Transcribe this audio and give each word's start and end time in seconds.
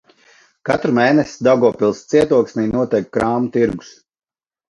Katru 0.67 0.93
mēnesi 0.99 1.45
Daugavpils 1.47 2.01
cietoksnī 2.13 2.65
notiek 2.71 3.13
krāmu 3.19 3.51
tirgus. 3.59 3.93